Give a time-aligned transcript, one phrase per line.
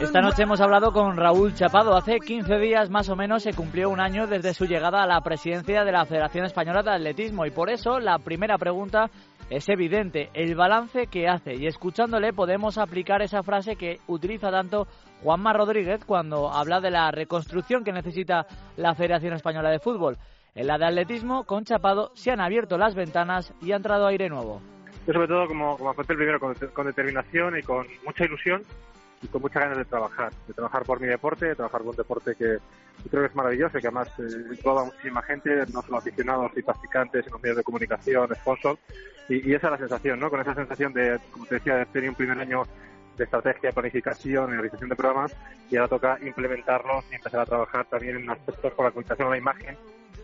[0.00, 1.96] Esta noche hemos hablado con Raúl Chapado.
[1.96, 5.20] Hace 15 días más o menos se cumplió un año desde su llegada a la
[5.20, 9.10] presidencia de la Federación Española de Atletismo y por eso la primera pregunta
[9.50, 14.86] es evidente, el balance que hace y escuchándole podemos aplicar esa frase que utiliza tanto
[15.22, 20.16] Juanma Rodríguez cuando habla de la reconstrucción que necesita la Federación Española de Fútbol.
[20.54, 24.28] En la de atletismo, con Chapado, se han abierto las ventanas y ha entrado aire
[24.28, 24.60] nuevo.
[25.06, 28.62] Yo sobre todo, como, como el primero, con determinación y con mucha ilusión,
[29.28, 32.34] con muchas ganas de trabajar, de trabajar por mi deporte, de trabajar por un deporte
[32.34, 32.58] que
[33.10, 37.24] creo que es maravilloso y que además eh, muchísima gente, no solo aficionados y practicantes,
[37.24, 38.78] sino medios de comunicación, sponsors,
[39.28, 40.30] y, esa es la sensación, ¿no?
[40.30, 42.64] Con esa sensación de, como te decía, de tener un primer año
[43.16, 45.34] de estrategia, planificación y realización de programas
[45.70, 49.30] y ahora toca implementarlos y empezar a trabajar también en aspectos con la comunicación a
[49.30, 49.76] la imagen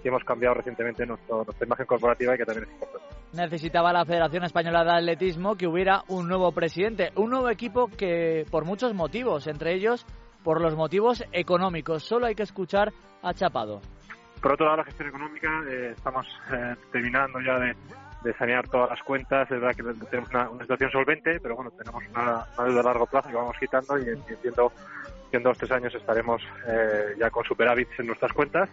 [0.03, 3.10] que hemos cambiado recientemente nuestro, nuestra imagen corporativa y que también es importante.
[3.33, 8.45] Necesitaba la Federación Española de Atletismo que hubiera un nuevo presidente, un nuevo equipo que
[8.51, 10.05] por muchos motivos, entre ellos
[10.43, 13.81] por los motivos económicos, solo hay que escuchar a Chapado.
[14.43, 17.77] Por otro lado, la gestión económica, eh, estamos eh, terminando ya de,
[18.37, 19.49] sanear todas las cuentas.
[19.51, 23.29] Es verdad que tenemos una, situación solvente, pero bueno, tenemos una, deuda a largo plazo
[23.29, 24.73] que vamos quitando y, entiendo
[25.31, 28.69] que en dos o tres años estaremos eh, ya con superávits en nuestras cuentas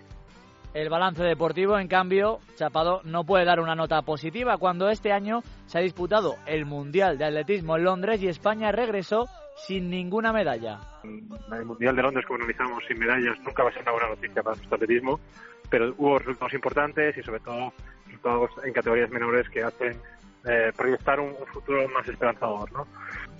[0.81, 5.41] el balance deportivo, en cambio, Chapado no puede dar una nota positiva cuando este año
[5.65, 9.27] se ha disputado el Mundial de Atletismo en Londres y España regresó
[9.65, 10.79] sin ninguna medalla.
[11.03, 14.43] El Mundial de Londres que organizamos sin medallas nunca va a ser una buena noticia
[14.43, 15.19] para nuestro atletismo,
[15.67, 17.73] pero hubo resultados importantes y sobre todo
[18.05, 19.99] resultados en categorías menores que hacen
[20.45, 22.71] eh, proyectar un, futuro más esperanzador.
[22.71, 22.87] ¿no?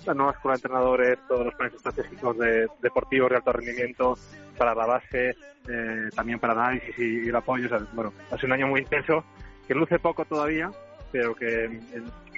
[0.04, 4.18] La nueva escuela de entrenadores, todos los planes estratégicos de, deportivos de alto rendimiento
[4.58, 5.30] para la base,
[5.68, 7.68] eh, también para análisis y, el apoyo.
[7.92, 9.24] bueno, ha sido un año muy intenso
[9.66, 10.70] que luce poco todavía,
[11.12, 11.80] pero que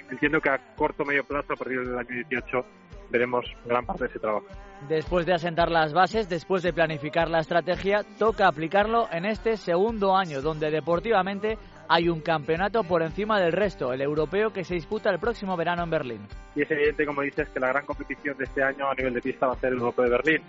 [0.09, 2.65] entiendo que a corto o medio plazo, a partir del año 18,
[3.09, 4.45] veremos gran parte de ese trabajo.
[4.87, 10.15] Después de asentar las bases, después de planificar la estrategia, toca aplicarlo en este segundo
[10.15, 15.09] año, donde deportivamente hay un campeonato por encima del resto, el europeo que se disputa
[15.09, 16.21] el próximo verano en Berlín.
[16.55, 19.21] Y es evidente, como dices, que la gran competición de este año a nivel de
[19.21, 20.41] pista va a ser el europeo de Berlín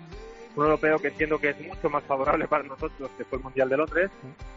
[0.55, 3.69] un europeo que entiendo que es mucho más favorable para nosotros que fue el Mundial
[3.69, 4.11] de Londres,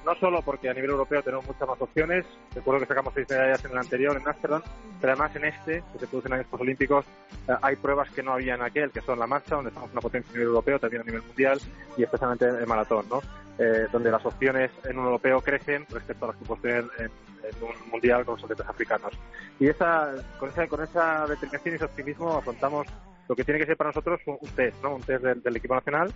[0.05, 2.25] no solo porque a nivel europeo tenemos muchas más opciones,
[2.55, 4.63] recuerdo que sacamos seis medallas en el anterior, en Amsterdam,
[5.01, 7.05] pero además en este, que se produce en años olímpicos,
[7.49, 10.01] eh, hay pruebas que no había en aquel, que son la marcha, donde estamos una
[10.01, 11.61] potencia a nivel europeo, también a nivel mundial,
[11.97, 13.21] y especialmente el maratón, ¿no?
[13.59, 17.11] Eh, donde las opciones en un europeo crecen respecto a las que puedes tener en,
[17.63, 19.13] un mundial con los atletas africanos.
[19.59, 22.87] Y esa, con, esa, con esa determinación y ese optimismo afrontamos
[23.29, 24.95] lo que tiene que ser para nosotros un, test, ¿no?
[24.95, 26.13] Un test del, equipo nacional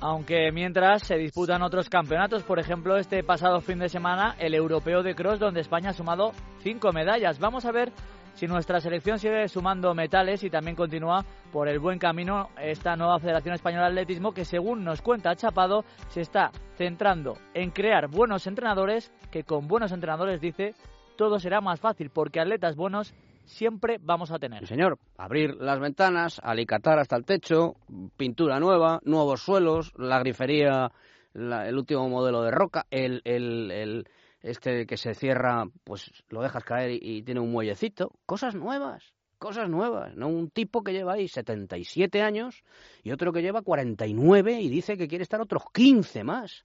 [0.00, 5.02] aunque mientras se disputan otros campeonatos, por ejemplo, este pasado fin de semana el europeo
[5.02, 7.38] de cross, donde España ha sumado cinco medallas.
[7.38, 7.90] Vamos a ver
[8.34, 13.18] si nuestra selección sigue sumando metales y también continúa por el buen camino esta nueva
[13.18, 18.46] Federación Española de Atletismo que, según nos cuenta Chapado, se está centrando en crear buenos
[18.46, 20.74] entrenadores, que con buenos entrenadores dice
[21.16, 23.12] todo será más fácil porque atletas buenos
[23.48, 24.66] siempre vamos a tener.
[24.66, 27.76] señor, abrir las ventanas, alicatar hasta el techo,
[28.16, 30.92] pintura nueva, nuevos suelos, la grifería,
[31.34, 34.06] el último modelo de roca, el, el,
[34.42, 39.68] este que se cierra, pues lo dejas caer y, tiene un muellecito, cosas nuevas cosas
[39.68, 40.26] nuevas, ¿no?
[40.26, 42.64] Un tipo que lleva ahí 77 años
[43.04, 46.64] y otro que lleva 49 y dice que quiere estar otros 15 más,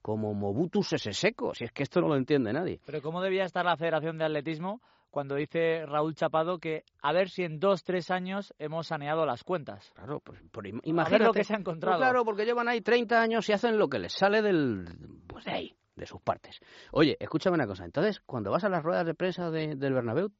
[0.00, 2.80] como Mobutu Sese Seco, si es que esto no lo entiende nadie.
[2.86, 4.80] Pero ¿cómo debía estar la Federación de Atletismo
[5.14, 9.44] cuando dice Raúl Chapado que a ver si en dos, tres años hemos saneado las
[9.44, 9.92] cuentas.
[9.94, 11.22] Claro, pues por, imagínate.
[11.22, 11.98] lo que se ha encontrado.
[11.98, 14.84] claro, porque llevan ahí 30 años y hacen lo que les sale del,
[15.28, 16.58] pues de ahí, de sus partes.
[16.90, 17.84] Oye, escúchame una cosa.
[17.84, 20.32] Entonces, cuando vas a las ruedas de prensa del Bernabéu,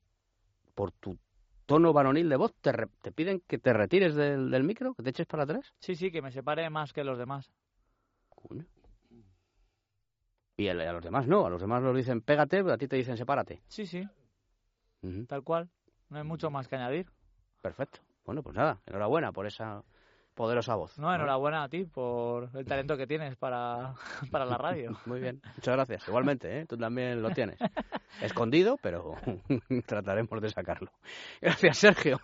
[0.74, 1.16] por tu
[1.66, 5.10] tono varonil de voz, ¿te, te piden que te retires del, del, micro, que te
[5.10, 5.72] eches para atrás?
[5.78, 7.48] Sí, sí, que me separe más que los demás.
[10.56, 12.96] Y a los demás no, a los demás nos dicen pégate, pero a ti te
[12.96, 13.62] dicen sepárate.
[13.68, 14.04] Sí, sí
[15.28, 15.68] tal cual.
[16.10, 17.06] No hay mucho más que añadir.
[17.62, 18.00] Perfecto.
[18.24, 19.82] Bueno, pues nada, enhorabuena por esa
[20.34, 20.98] poderosa voz.
[20.98, 23.94] No, enhorabuena a ti por el talento que tienes para,
[24.30, 24.96] para la radio.
[25.06, 26.08] Muy bien, muchas gracias.
[26.08, 26.66] Igualmente, ¿eh?
[26.66, 27.58] tú también lo tienes.
[28.20, 29.14] Escondido, pero
[29.86, 30.90] trataremos de sacarlo.
[31.40, 32.20] Gracias, Sergio.